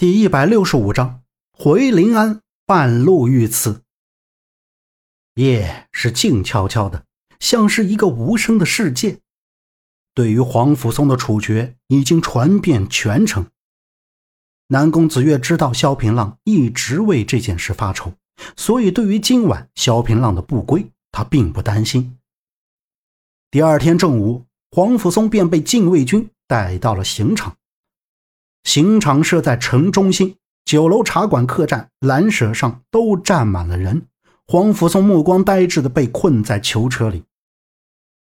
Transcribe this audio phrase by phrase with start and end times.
[0.00, 3.82] 第一百六十五章回临安，半路遇刺。
[5.34, 7.04] 夜是静悄悄的，
[7.40, 9.18] 像是一个无声的世界。
[10.14, 13.48] 对于黄甫松的处决已经传遍全城。
[14.68, 18.14] 南宫子月知道萧平浪一直为这件事发愁，
[18.56, 22.16] 所以对于今晚萧平浪的不归，他并不担心。
[23.50, 27.57] 第二天正午，黄甫松便被禁卫军带到了刑场。
[28.64, 34.06] 刑场设在城中心，酒楼、茶馆、客栈、栏舍上都站满了人。
[34.46, 37.24] 黄甫松目光呆滞的被困在囚车里。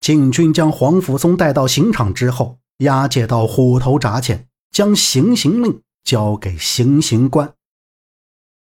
[0.00, 7.54] 禁军将黄甫松带到刑场之后，押解到虎头闸前，将行刑令交给行刑官。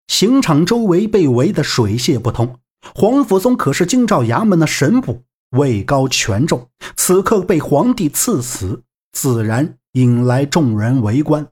[0.08, 2.60] 刑场周围被围得水泄不通。
[2.94, 9.80] 黄甫松可是京兆衙门的神捕，位高权重，此刻被皇帝赐死，自然。
[9.96, 11.48] 引来众人围观。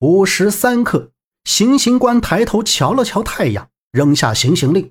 [0.00, 1.12] 午时三刻，
[1.44, 4.90] 行刑官抬头瞧了瞧太阳，扔下行刑令。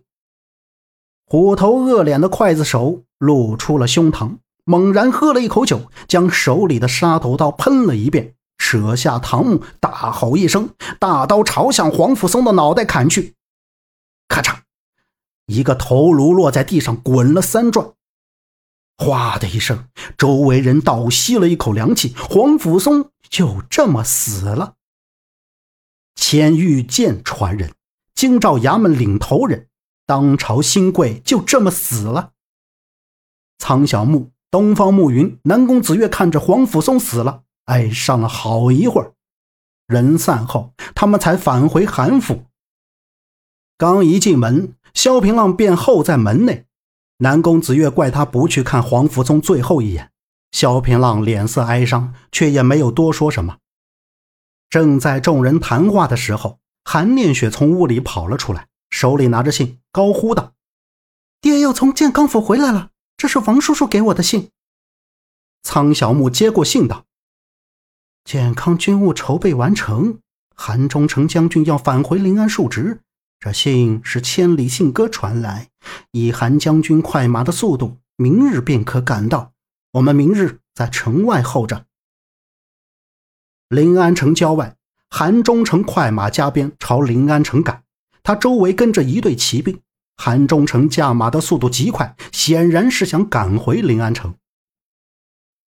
[1.25, 13.35] 虎头恶脸的刽子手露出了胸膛，猛然喝了一口酒，将手里的杀头刀喷了一遍，扯下膛木，大吼一声，大刀朝向黄甫松的脑袋砍去。
[14.29, 14.59] 咔嚓，
[15.47, 17.91] 一个头颅落在地上，滚了三转。
[18.97, 22.13] 哗的一声，周围人倒吸了一口凉气。
[22.17, 24.75] 黄甫松就这么死了。
[26.15, 27.73] 千玉剑传人，
[28.13, 29.67] 京兆衙门领头人，
[30.05, 32.31] 当朝新贵就这么死了。
[33.57, 39.13] 苍小木、东方暮云、南宫子月看着黄甫松死了，哀伤了好一会儿。
[39.87, 42.43] 人散后，他们才返回韩府。
[43.77, 46.65] 刚一进门，萧平浪便候在门内。
[47.23, 50.11] 南宫子月怪他不去看黄福松最后一眼，
[50.51, 53.59] 萧平浪脸色哀伤，却也没有多说什么。
[54.69, 60.51] 正在众人谈话的时候，韩念雪从屋里跑了出来，手里拿着信，高呼道
[61.39, 64.49] ：“爹要从健康府回来了，这是王叔叔给我的信。”
[65.63, 67.05] 苍小木接过信道
[68.25, 70.19] ：“健康军务筹备完成，
[70.57, 72.99] 韩忠诚将军要返回临安述职。”
[73.43, 75.67] 这信是千里信鸽传来，
[76.11, 79.51] 以韩将军快马的速度，明日便可赶到。
[79.91, 81.85] 我们明日在城外候着。
[83.67, 84.77] 临安城郊外，
[85.09, 87.83] 韩忠诚快马加鞭朝临安城赶，
[88.23, 89.81] 他周围跟着一队骑兵。
[90.15, 94.35] 韩忠诚驾马的速度极快，显然是想赶回临安城。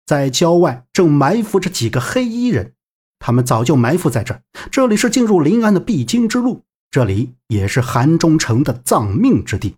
[0.06, 2.72] 在郊外正埋伏着几个黑衣人，
[3.18, 4.40] 他们早就埋伏在这。
[4.70, 6.62] 这里是进入临安的必经之路。
[6.96, 9.76] 这里也是韩忠诚的葬命之地。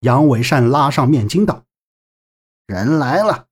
[0.00, 1.64] 杨伟善拉上面巾道
[2.68, 3.46] ：“人来了。”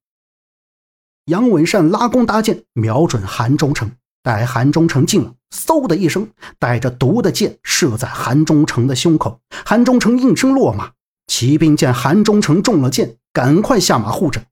[1.24, 3.92] 杨伟善拉弓搭箭，瞄准韩忠诚。
[4.22, 9.40] 待韩忠诚近了，嗖的一声，带着毒的箭射在韩忠诚的胸口。
[9.64, 10.92] 韩忠诚应声落马。
[11.28, 14.44] 骑兵见韩忠诚中了箭，赶快下马护着。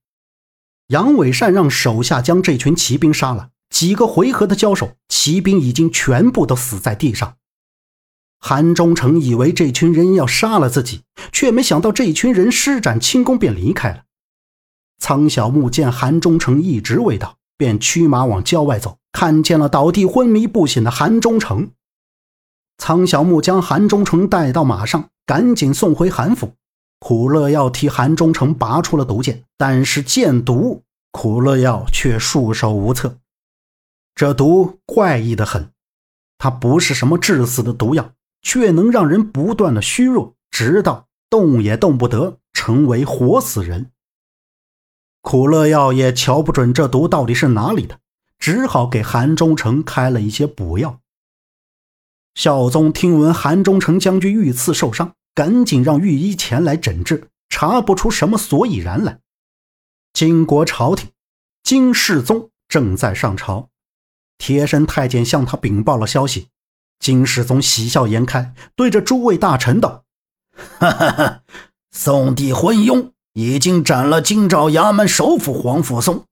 [0.87, 3.51] 杨伟善让手下将这群骑兵杀了。
[3.69, 7.37] 几个回合的交手，骑兵已经全部都死在地上。
[8.49, 11.03] 韩忠诚以为这群人要杀了自己，
[11.33, 14.05] 却没想到这群人施展轻功便离开了。
[15.01, 21.73] 苍小木见韩忠诚一直未到，便驱马往郊外走，看见了倒地昏迷不醒的韩忠诚。
[22.79, 26.53] 苍小木将韩忠诚带到马上，赶紧送回韩府。
[27.01, 33.19] 苦乐药替韩忠诚拔出了毒箭，但是箭毒，苦乐药却束手无策。
[34.15, 35.73] 这毒怪异的很，
[36.39, 38.13] 它不是什么致死的毒药。
[38.47, 43.91] 却能让人不断的虚弱，直到动也动不得，成为活死人。
[45.21, 47.99] 苦乐药也瞧不准这毒到底是哪里的，
[48.39, 51.01] 只好给韩忠诚开了一些补药。
[52.37, 59.19] 孝宗听闻韩忠诚将军遇刺受伤，赶紧让御医前来诊治，查不出什么所以然来。
[60.13, 61.11] 金国朝廷，
[61.65, 63.71] 金世宗正在上朝，
[64.39, 66.47] 贴身太监向他禀报了消息。
[66.98, 70.04] 金世宗喜笑颜开，对着诸位大臣道
[70.78, 71.43] ：“哈哈哈，
[71.91, 76.25] 宋帝昏庸，已经斩了京兆衙门首辅黄甫松。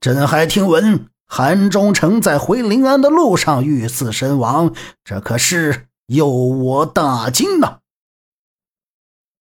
[0.00, 4.74] 朕还听闻韩忠诚在回临安的路上遇刺身亡，
[5.04, 7.80] 这可是诱我大惊呐！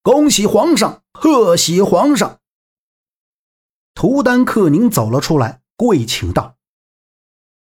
[0.03, 2.39] 恭喜皇上，贺喜皇上！”
[3.95, 6.55] 图丹克宁走了出来，跪请道：“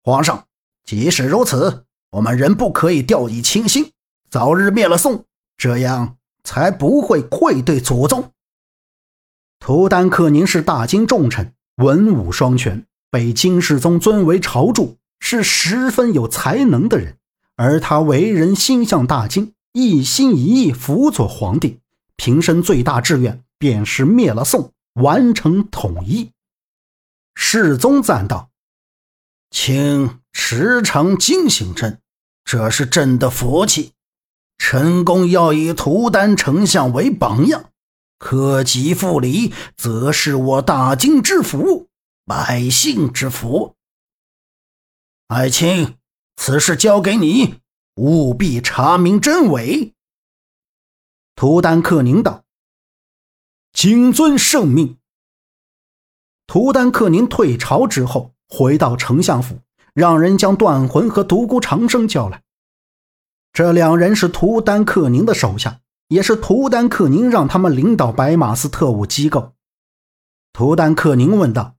[0.02, 0.46] 皇上，
[0.84, 1.84] 即使如此。”
[2.16, 3.92] 我们仍不可以掉以轻心，
[4.30, 5.26] 早日灭了宋，
[5.58, 8.32] 这样才不会愧对祖宗。
[9.58, 17.18] 图丹克宁是大金重臣，文武双全，被金世宗尊为朝柱，是十分有才能的人，
[17.56, 21.80] 而他为人心向大金，一心一意辅佐皇帝，
[22.16, 26.30] 平生最大志愿便是灭了宋，完成统一。
[27.34, 28.48] 世宗赞道
[29.52, 32.00] ：“请时常警醒朕，
[32.46, 33.92] 这是朕的福气。
[34.56, 37.72] 臣公要以图丹丞相为榜样，
[38.18, 41.88] 克己复礼，则是我大金之福，
[42.24, 43.74] 百姓之福。”
[45.28, 45.98] 爱卿，
[46.36, 47.60] 此事交给你，
[47.96, 49.92] 务必查明真伪。
[51.34, 52.44] 图丹克宁道
[53.74, 54.98] ：“谨遵圣命。”
[56.46, 59.58] 图丹克宁退朝之后，回到丞相府，
[59.96, 62.42] 让人将段魂和独孤长生叫来。
[63.54, 69.54] 这两人是图丹克宁的手下，也是图丹克宁让他们领导白马寺特务机构。
[70.52, 71.76] 图丹克宁问道：“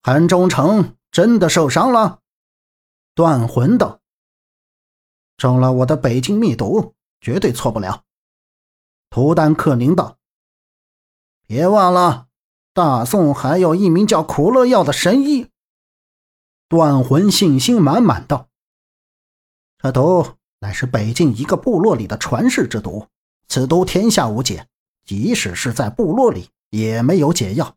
[0.00, 2.20] 韩忠诚？”真的受伤了，
[3.16, 3.98] 断魂道
[5.36, 8.04] ：“中了我的北京密毒，绝对错不了。”
[9.10, 10.18] 图丹克宁道
[11.48, 12.28] ：“别忘了，
[12.72, 15.48] 大宋还有一名叫苦乐药的神医。”
[16.70, 18.48] 断魂信心满满道
[19.76, 20.24] ：“这毒
[20.60, 23.06] 乃是北境一个部落里的传世之毒，
[23.48, 24.66] 此毒天下无解，
[25.04, 27.76] 即使是在部落里也没有解药。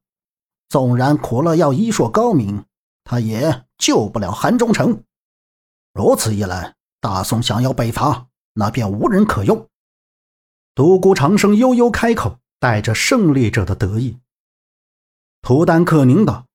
[0.70, 2.64] 纵然苦乐药医术高明。”
[3.06, 5.04] 他也救不了韩忠诚。
[5.94, 9.68] 如此一来，大宋想要北伐，那便无人可用。
[10.74, 14.20] 独孤长生悠悠开口，带着胜利者的得意。
[15.42, 16.46] 图丹克宁道：“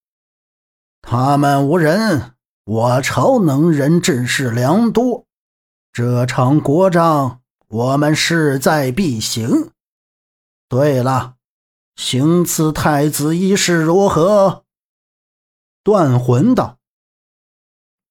[1.03, 2.35] 他们无人，
[2.65, 5.27] 我朝能人志士良多，
[5.93, 9.71] 这场国仗我们势在必行。
[10.69, 11.37] 对了，
[11.97, 14.65] 行刺太子一事如何？”
[15.83, 16.77] 断魂道：“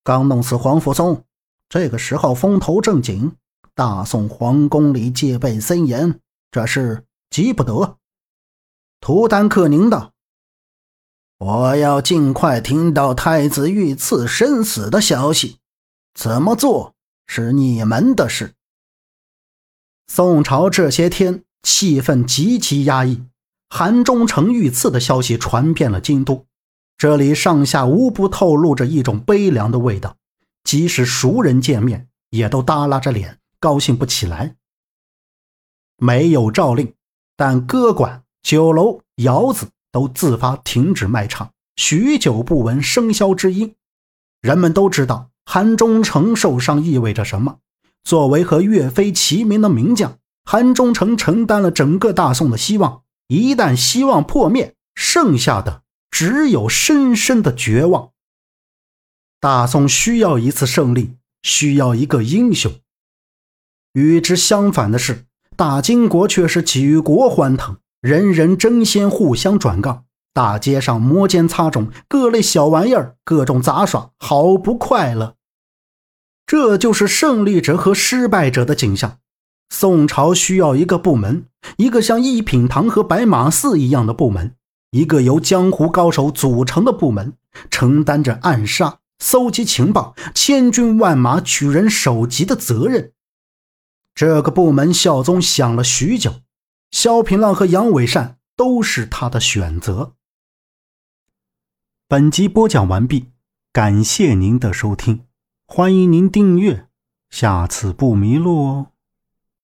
[0.04, 1.24] 刚弄死黄甫松，
[1.70, 3.36] 这个时候风头正紧，
[3.76, 6.20] 大宋皇宫里戒备森严，
[6.50, 7.98] 这事急不得。”
[9.00, 10.14] 图丹克宁道
[11.40, 15.58] ：“我要尽快听到太子遇刺身死的消息，
[16.14, 16.96] 怎么做
[17.28, 18.54] 是你们的事。”
[20.08, 23.24] 宋朝这些天气氛极其压抑，
[23.70, 26.46] 韩忠诚遇刺的消息传遍了京都。
[26.98, 30.16] 这里上下无不透露着一种悲凉的味道，
[30.64, 34.56] 即使熟人见面，也都耷拉着脸，高兴不起来。
[35.98, 36.96] 没有诏令，
[37.36, 39.68] 但歌馆、酒楼、窑子
[39.98, 43.74] 都自发停止卖唱，许久不闻笙箫之音。
[44.42, 47.58] 人们都知道韩忠诚受伤意味着什么。
[48.04, 53.02] 作为和岳飞齐名的名将，韩忠诚承担了整个大宋的希望。
[53.28, 55.82] 一旦希望破灭，剩下的……
[56.12, 58.12] 只有深深的绝望。
[59.40, 62.72] 大宋需要一次胜利，需要一个英雄。
[63.94, 75.36] 与之相反的是，大金国却是举国欢腾，人人争先，互相转告，大街上摩肩擦踵，各类小玩意儿，各种杂耍，好不快乐。
[76.46, 79.18] 这就是胜利者和失败者的景象。
[79.70, 84.56] 宋朝需要一个部门，一个像一品堂和白马寺一样的部门。
[84.92, 87.34] 一个由江湖高手组成的部门，
[87.70, 93.12] 承担着暗杀、搜集情报、千军万马取人首级的责任。
[94.16, 96.36] 这个部门，孝宗想了许久，
[96.92, 100.16] 萧平浪和杨伟善都是他的选择。
[102.08, 103.32] 本集播讲完毕，
[103.74, 105.26] 感谢您的收听，
[105.66, 106.88] 欢迎您订阅，
[107.30, 108.92] 下次不迷路哦。